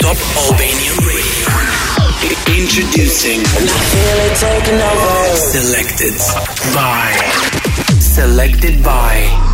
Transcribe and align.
Top 0.00 0.18
Albanian 0.42 0.96
Radio. 1.06 1.50
Introducing 2.58 3.40
Selected 5.52 6.16
by. 6.74 7.08
Selected 8.00 8.82
by. 8.82 9.50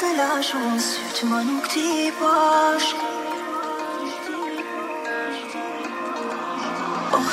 I 0.00 0.14
lash 0.14 0.52
unë 0.54 0.78
sy 0.78 1.00
që 1.16 1.26
më 1.26 1.38
nuk 1.48 1.64
ti 1.72 2.12
pash 2.20 2.90
Oh, 7.18 7.28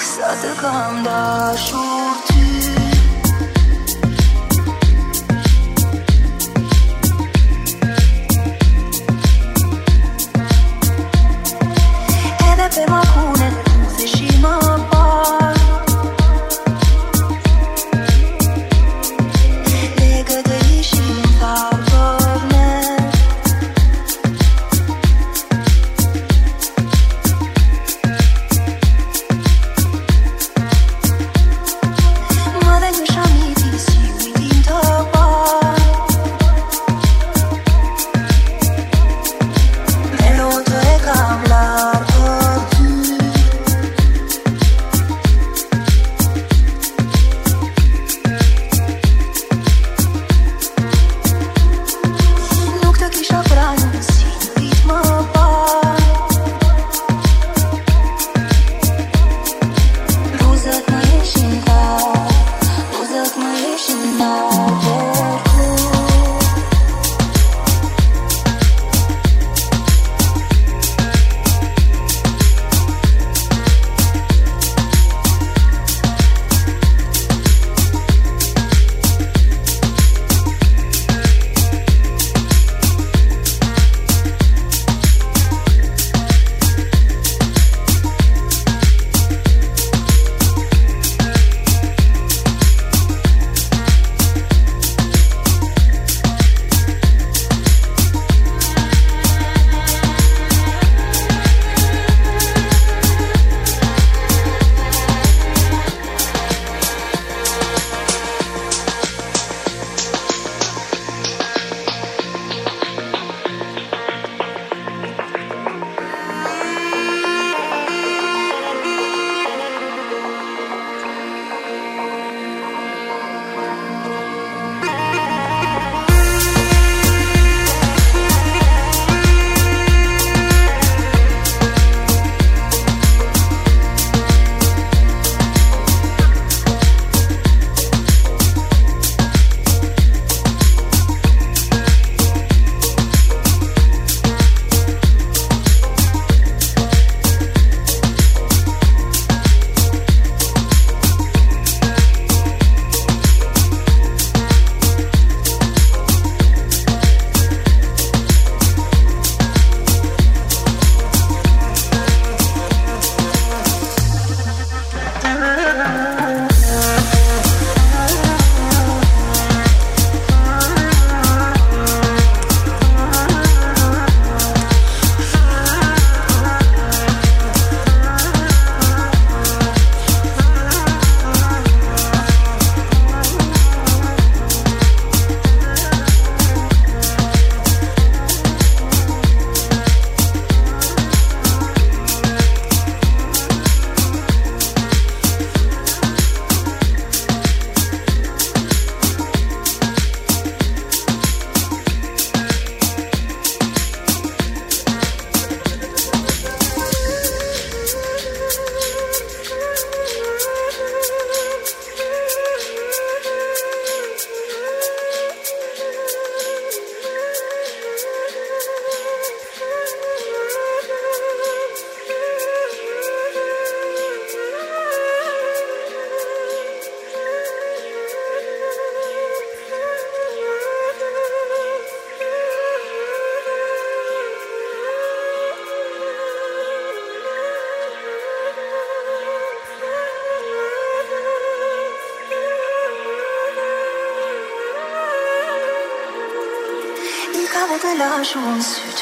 pe 12.73 12.83
macune, 12.89 13.51
pune 13.63 13.99
în 13.99 14.05
și 14.05 14.39
mă 14.41 14.79
bat 14.89 15.54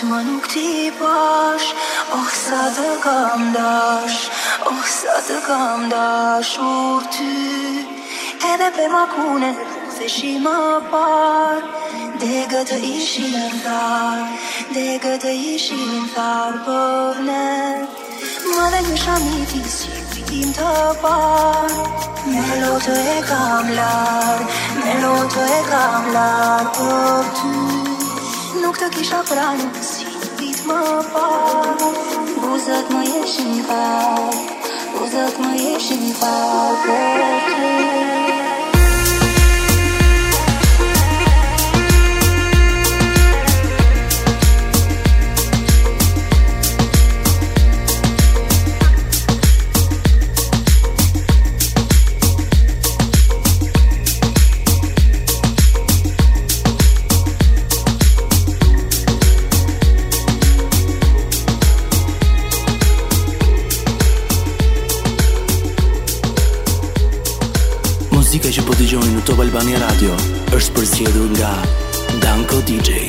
më 0.09 0.19
nuk 0.27 0.45
ti 0.53 0.69
pash 0.99 1.67
Oh, 2.17 2.29
sa 2.43 2.61
të 2.75 2.89
kam 3.03 3.41
dash 3.55 4.19
Oh, 4.69 4.83
sa 4.97 5.15
të 5.27 5.37
kam 5.47 5.89
dashur 5.93 7.07
ty. 7.15 7.31
Edhe 8.51 8.69
pe 8.75 8.85
ma 8.93 9.03
kune 9.13 9.51
nuk 9.57 9.83
dhe 9.97 10.07
shi 10.15 10.31
më 10.45 10.59
par 10.91 11.61
Degët 12.21 12.71
të 12.71 12.77
ishin 12.93 13.59
thar 13.65 14.23
Degët 14.75 15.23
të 15.23 15.33
ishin 15.53 16.07
thar 16.15 16.57
për 16.65 17.21
ne. 17.27 17.51
Më 18.47 18.65
dhe 18.73 18.81
një 18.87 18.97
shamiti 19.03 19.63
si 19.77 20.23
tim 20.29 20.49
të 20.57 20.73
par 21.03 21.77
Me 22.27 22.43
lotë 22.63 22.97
e 23.15 23.19
kam 23.29 23.71
lar 23.79 24.43
Me 24.81 24.97
lotë 25.05 25.47
e 25.59 25.61
kam 25.71 26.11
lar 26.17 26.67
Për 26.79 27.31
ty 27.39 27.72
Nuk 28.73 28.79
të 28.81 28.87
kisha 28.93 29.17
pranu 29.29 29.67
Si 29.85 30.07
të 30.21 30.29
vit 30.39 30.63
më 30.65 30.77
par 31.13 31.83
Buzët 32.39 32.89
më 32.95 33.03
jeshin 33.11 33.61
far 33.69 34.33
Buzët 34.95 35.37
më 35.45 35.53
jeshin 35.61 36.09
far 36.17 36.81
Për 36.89 37.39
ty 37.53 38.22
Top 68.83 69.39
Albania 69.39 69.79
Radio 69.79 70.11
është 70.51 70.75
përzgjedhur 70.75 71.31
nga 71.37 71.53
Danko 72.19 72.59
DJ. 72.67 73.07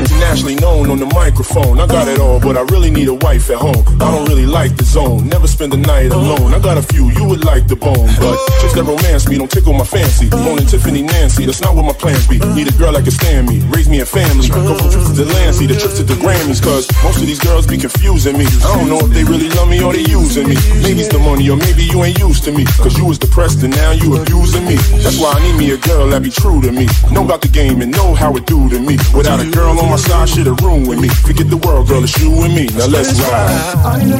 Internationally 0.00 0.56
known 0.56 0.90
on 0.90 0.98
the 0.98 1.06
microphone. 1.06 1.78
I 1.80 1.86
got 1.86 2.08
it 2.08 2.18
all, 2.18 2.40
but 2.40 2.56
I 2.56 2.62
really 2.72 2.90
need 2.90 3.08
a 3.08 3.14
wife 3.14 3.50
at 3.50 3.58
home. 3.58 3.84
I 4.00 4.10
don't 4.10 4.26
really 4.28 4.46
like 4.46 4.76
the 4.76 4.84
zone, 4.84 5.28
never 5.28 5.46
spend 5.46 5.72
the 5.72 5.76
night 5.76 6.10
alone. 6.10 6.54
I 6.54 6.58
got 6.58 6.78
a 6.78 6.82
few, 6.82 7.10
you 7.10 7.24
would 7.24 7.44
like 7.44 7.68
the 7.68 7.76
bone, 7.76 8.08
but 8.18 8.36
chicks 8.60 8.74
that 8.74 8.84
romance 8.84 9.28
me 9.28 9.36
don't 9.38 9.50
tickle 9.50 9.72
my 9.72 9.84
fancy. 9.84 10.28
Moaning 10.30 10.66
Tiffany 10.66 11.02
Nancy, 11.02 11.44
that's 11.44 11.60
not 11.60 11.74
what 11.76 11.84
my 11.84 11.92
plans 11.92 12.26
be. 12.26 12.38
Need 12.56 12.68
a 12.68 12.76
girl 12.78 12.92
that 12.92 13.04
can 13.04 13.12
stand 13.12 13.48
me, 13.48 13.60
raise 13.68 13.88
me 13.88 14.00
a 14.00 14.06
family. 14.06 14.48
Go 14.48 14.74
from 14.78 14.90
trips 14.90 15.10
to 15.12 15.24
Delancey, 15.24 15.66
the 15.66 15.76
trips 15.76 15.96
to 15.98 16.04
the 16.04 16.14
Grammys, 16.14 16.62
cause 16.62 16.88
most 17.04 17.20
of 17.20 17.26
these 17.26 17.40
girls 17.40 17.66
be 17.66 17.76
confusing 17.76 18.38
me. 18.38 18.46
I 18.64 18.76
don't 18.76 18.88
know 18.88 19.00
if 19.04 19.10
they 19.12 19.24
really 19.24 19.48
love 19.50 19.68
me 19.68 19.82
or 19.82 19.92
they 19.92 20.06
using 20.08 20.48
me. 20.48 20.56
Maybe 20.82 21.00
it's 21.04 21.12
the 21.12 21.18
money, 21.18 21.48
or 21.50 21.56
maybe 21.56 21.84
you 21.84 22.02
ain't 22.02 22.18
used 22.18 22.44
to 22.44 22.52
me. 22.52 22.64
Cause 22.80 22.96
you 22.96 23.04
was 23.04 23.18
depressed 23.18 23.62
and 23.62 23.74
now 23.76 23.92
you 23.92 24.16
abusing 24.16 24.64
me. 24.64 24.76
That's 25.04 25.20
why 25.20 25.32
I 25.36 25.40
need 25.44 25.58
me 25.58 25.70
a 25.72 25.78
girl 25.78 26.08
that 26.08 26.22
be 26.22 26.30
true 26.30 26.60
to 26.62 26.72
me. 26.72 26.88
Know 27.12 27.24
about 27.24 27.42
the 27.42 27.48
game 27.48 27.82
and 27.82 27.92
know 27.92 28.14
how 28.14 28.34
it 28.36 28.46
do 28.46 28.68
to 28.70 28.78
me. 28.78 28.96
Without 29.14 29.40
a 29.40 29.48
girl 29.50 29.78
on 29.78 29.89
my 29.90 29.96
side, 29.96 30.28
shit'll 30.28 30.54
ruin 30.56 30.86
with 30.86 31.00
me. 31.00 31.08
Forget 31.08 31.50
the 31.50 31.56
world, 31.56 31.88
girl, 31.88 32.04
it's 32.04 32.16
you 32.20 32.30
and 32.44 32.54
me. 32.54 32.66
Now 32.78 32.86
let's 32.86 33.20
ride. 33.20 33.74
I 33.84 33.98
need 33.98 34.14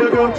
a 0.00 0.10
girl, 0.10 0.34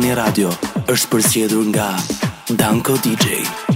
Albania 0.00 0.16
Radio 0.16 0.48
është 0.88 1.10
përsëdhur 1.12 1.66
nga 1.74 1.90
Danko 2.56 2.96
DJ. 3.04 3.69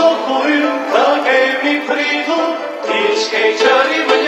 sopojum, 0.00 0.78
da 0.92 1.06
gave 1.28 1.58
me 1.64 1.74
freedom, 1.86 2.48
each 2.96 3.30
cage 3.30 4.19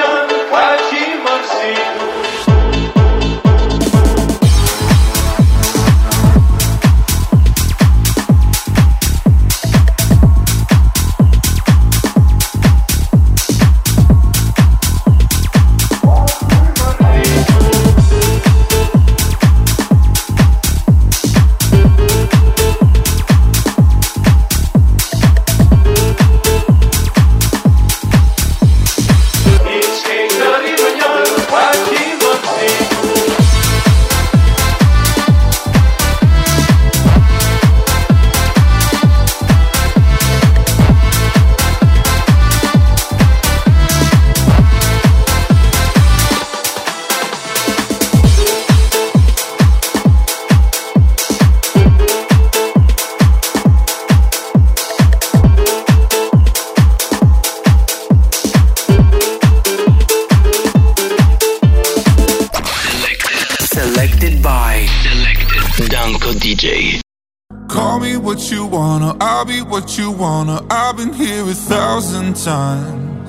you 69.99 70.11
wanna. 70.11 70.65
I've 70.71 70.97
been 70.97 71.13
here 71.13 71.43
a 71.43 71.55
thousand 71.55 72.37
times. 72.37 73.29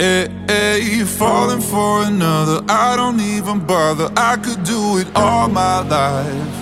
Eh, 0.00 0.04
eh, 0.04 0.28
hey, 0.48 0.80
hey, 0.80 1.04
falling 1.04 1.60
for 1.60 2.02
another, 2.04 2.64
I 2.68 2.96
don't 2.96 3.20
even 3.20 3.66
bother. 3.66 4.10
I 4.16 4.36
could 4.36 4.62
do 4.64 4.98
it 4.98 5.08
all 5.14 5.48
my 5.48 5.80
life. 5.80 6.54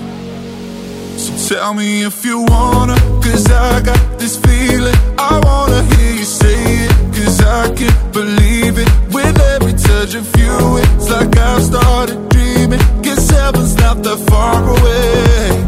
So 1.19 1.55
tell 1.55 1.75
me 1.75 2.03
if 2.05 2.25
you 2.25 2.41
wanna, 2.49 2.97
cause 3.23 3.51
I 3.51 3.83
got 3.83 4.19
this 4.19 4.37
feeling. 4.37 4.95
I 5.19 5.41
wanna 5.45 5.83
hear 5.97 6.15
you 6.15 6.25
say 6.25 6.87
it, 6.87 6.93
cause 7.15 7.41
I 7.41 7.75
can't 7.75 8.13
believe 8.13 8.79
it. 8.79 8.89
With 9.13 9.39
every 9.55 9.73
touch 9.73 10.15
of 10.15 10.27
you, 10.37 10.79
it's 10.79 11.11
like 11.11 11.37
I've 11.37 11.63
started 11.63 12.29
dreaming. 12.31 12.81
Cause 13.03 13.29
heaven's 13.31 13.75
not 13.77 14.03
that 14.03 14.19
far 14.29 14.63
away. 14.77 15.68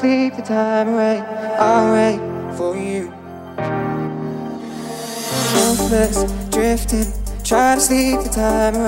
sleep 0.00 0.34
the 0.34 0.40
time 0.40 0.88
away. 0.88 1.18
I'll 1.58 1.92
wait 1.92 2.56
for 2.56 2.74
you. 2.74 3.10
Hopeless, 5.52 6.24
drifting, 6.48 7.12
try 7.44 7.74
to 7.74 7.80
sleep 7.82 8.20
the 8.22 8.30
time 8.30 8.76
away. 8.76 8.79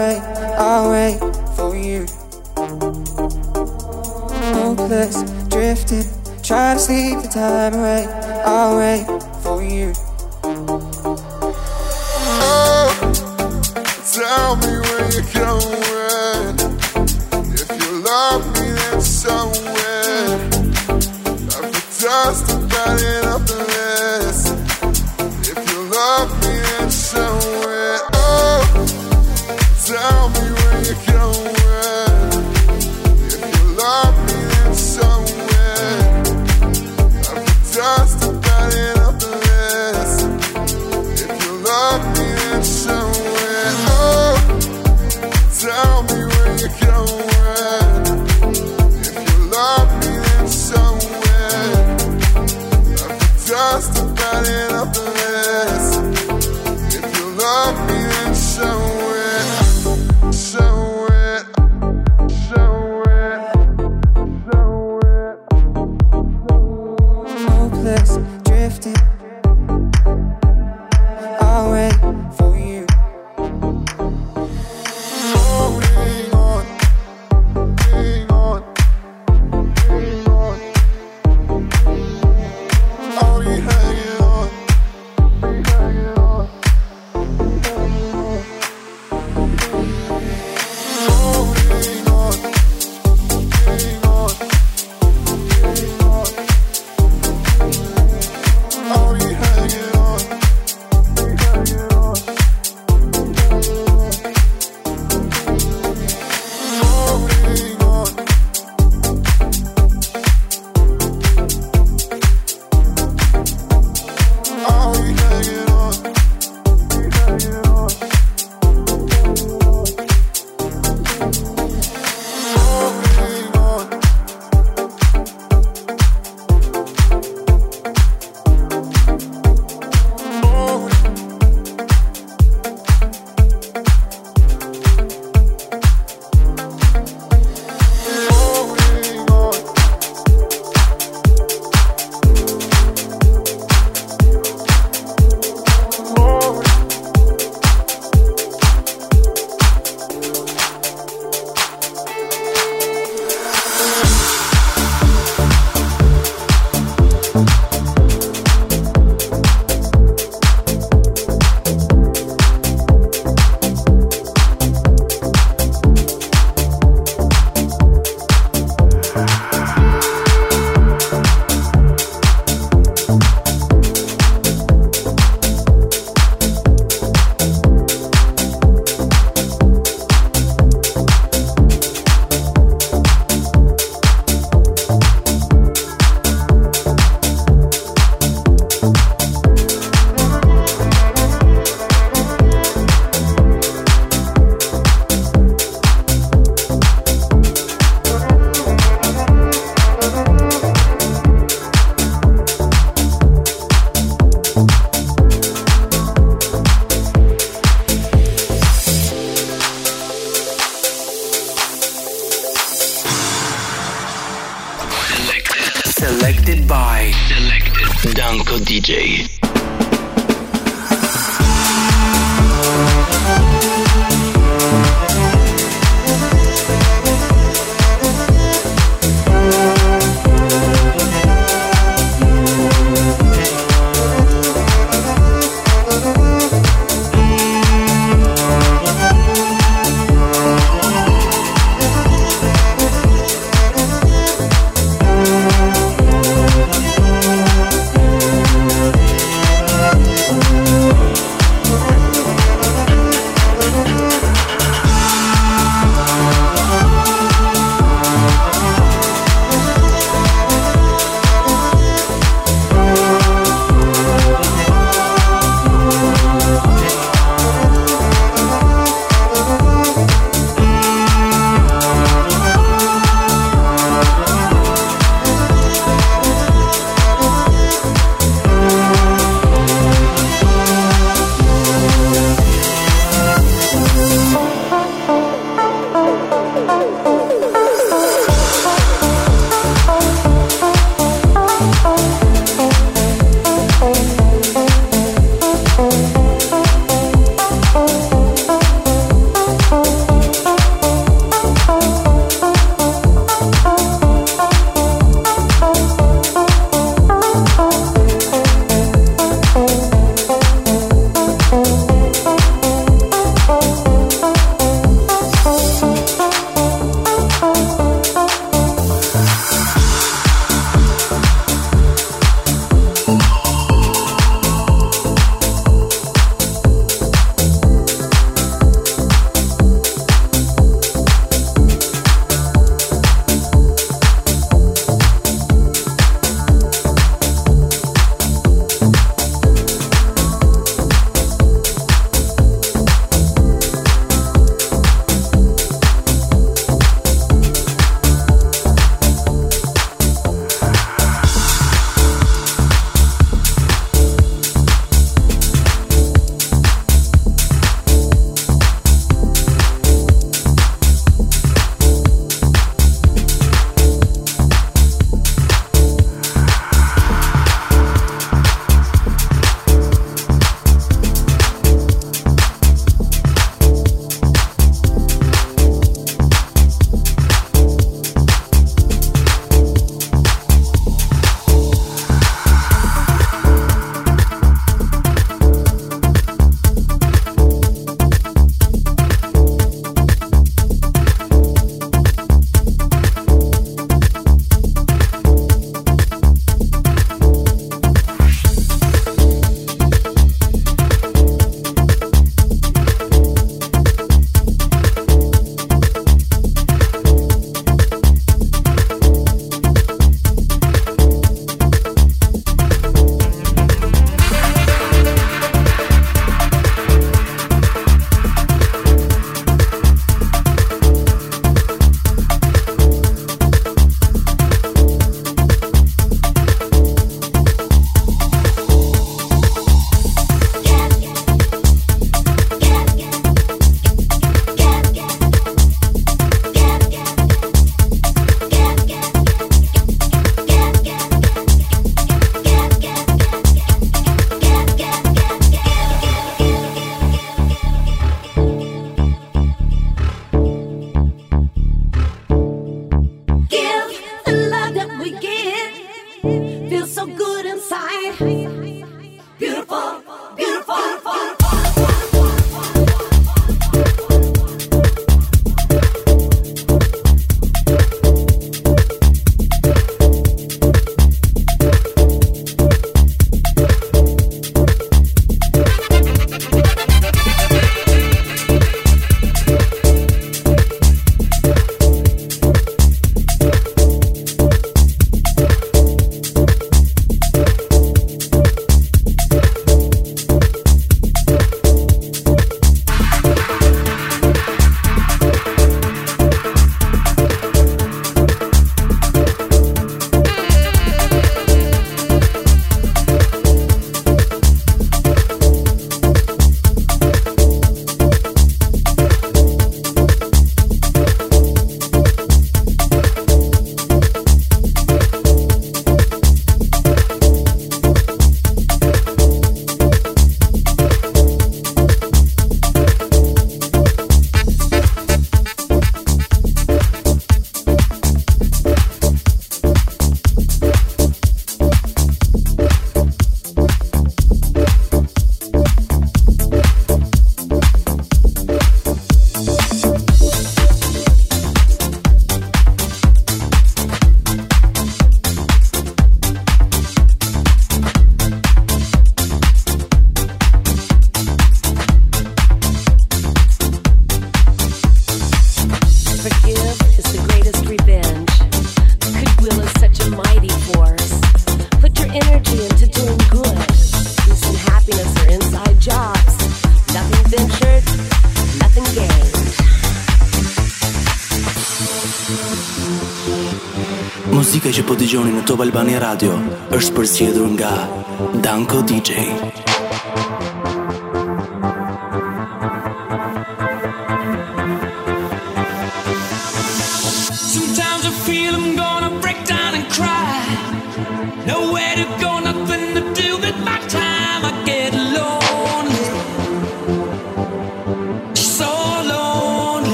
Danko 218.05 218.59
DJ. 218.59 219.42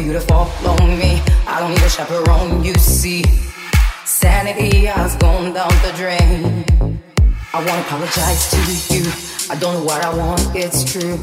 I 0.00 1.60
don't 1.60 1.70
need 1.70 1.82
a 1.82 1.90
chaperone. 1.90 2.62
You 2.62 2.72
see, 2.74 3.24
sanity 4.04 4.86
has 4.86 5.16
gone 5.16 5.52
down 5.52 5.72
the 5.82 5.92
drain. 5.96 7.02
I 7.52 7.58
wanna 7.66 7.80
apologize 7.80 8.48
to 8.52 8.94
you. 8.94 9.10
I 9.50 9.58
don't 9.58 9.74
know 9.74 9.84
what 9.84 10.04
I 10.04 10.14
want, 10.16 10.54
it's 10.54 10.84
true. 10.84 11.18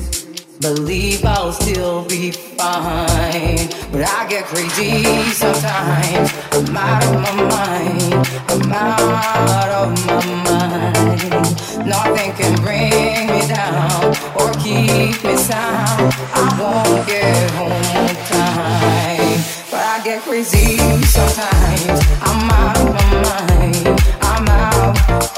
Believe 0.59 1.23
I'll 1.23 1.53
still 1.53 2.03
be 2.03 2.31
fine. 2.31 3.69
But 3.93 4.03
I 4.03 4.27
get 4.27 4.43
crazy 4.43 5.03
sometimes. 5.31 6.33
I'm 6.51 6.75
out 6.75 7.03
of 7.05 7.21
my 7.21 7.33
mind. 7.55 8.13
I'm 8.49 8.71
out 8.73 9.69
of 9.69 10.05
my 10.05 10.25
mind. 10.43 11.87
Nothing 11.87 12.33
can 12.33 12.55
bring 12.61 13.27
me 13.31 13.47
down 13.47 14.15
or 14.35 14.51
keep 14.59 15.23
me 15.23 15.37
sound. 15.37 16.13
I 16.33 16.57
won't 16.59 17.07
get 17.07 17.51
home 17.51 18.34
on 18.57 18.79
time. 18.79 19.43
But 19.71 19.81
I 19.81 20.01
get 20.03 20.21
crazy 20.23 20.77
sometimes. 21.05 22.01
I'm 22.21 22.49
out 22.49 22.77
of 22.79 22.87
my 22.93 23.05
mind. 23.27 24.01
I'm 24.21 24.47
out 24.47 24.97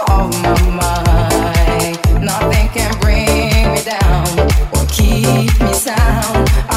of 0.10 0.44
my 0.44 0.62
mind. 0.82 2.24
Nothing 2.24 2.68
can 2.70 2.92
bring 3.00 3.74
me 3.74 3.82
down 3.84 4.28
or 4.74 4.86
keep 4.90 5.60
me 5.62 5.74
sound. 5.74 6.77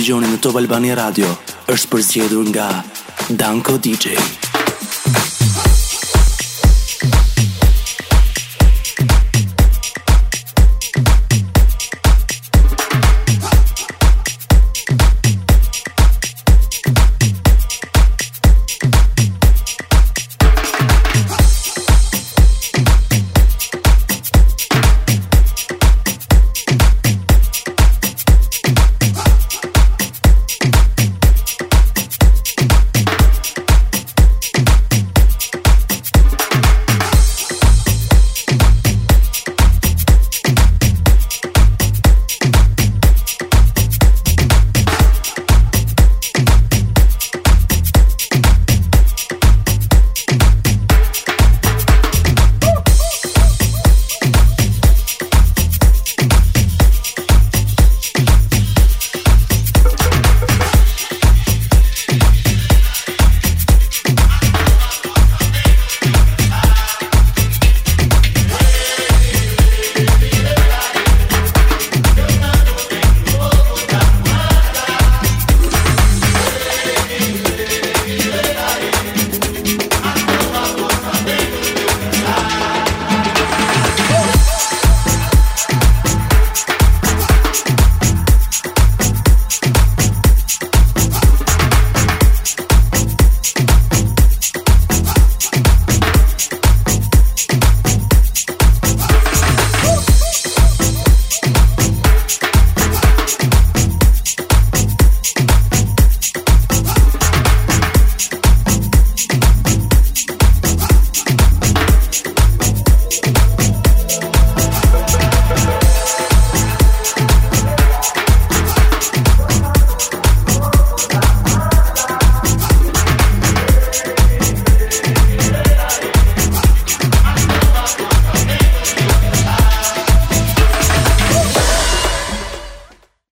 Dëgjoni 0.00 0.30
në 0.32 0.38
Top 0.40 0.56
Albania 0.56 0.94
Radio 0.96 1.28
është 1.68 1.92
përzgjedhur 1.92 2.48
nga 2.54 2.70
Danko 3.36 3.76
DJ. 3.84 4.49